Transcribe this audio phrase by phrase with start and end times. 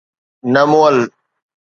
[0.53, 0.97] نه مئل